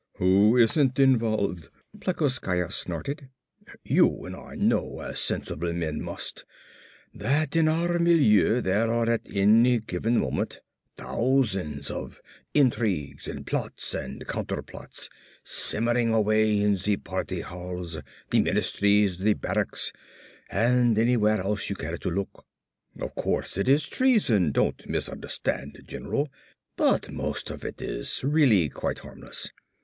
"Who 0.17 0.57
isn't 0.57 0.97
involved?" 0.97 1.69
Plekoskaya 1.99 2.71
snorted. 2.71 3.29
"You 3.83 4.25
and 4.25 4.35
I 4.35 4.55
know, 4.55 4.99
as 5.01 5.19
sensible 5.21 5.71
men 5.73 6.01
must, 6.01 6.43
that 7.13 7.55
in 7.55 7.67
our 7.67 7.99
milieu 7.99 8.61
there 8.61 8.91
are 8.91 9.07
at 9.07 9.21
any 9.31 9.79
given 9.79 10.17
moment 10.17 10.59
thousands 10.97 11.91
of 11.91 12.19
intrigues 12.55 13.27
and 13.27 13.45
plots 13.45 13.93
and 13.93 14.25
counterplots 14.25 15.07
simmering 15.43 16.15
away 16.15 16.59
in 16.59 16.73
the 16.77 16.97
Party 16.97 17.41
halls, 17.41 18.01
the 18.31 18.39
ministries, 18.41 19.19
the 19.19 19.35
barracks 19.35 19.93
and 20.49 20.97
anywhere 20.97 21.39
else 21.41 21.69
you 21.69 21.75
care 21.75 21.99
to 21.99 22.09
look. 22.09 22.43
Of 22.99 23.13
course 23.13 23.55
it 23.55 23.69
is 23.69 23.87
treason, 23.87 24.51
don't 24.51 24.83
misunderstand, 24.89 25.79
general, 25.85 26.27
but 26.75 27.11
most 27.11 27.51
of 27.51 27.63
it 27.63 27.83
is 27.83 28.23
really 28.23 28.67
quite 28.67 28.97
harmless. 28.97 29.51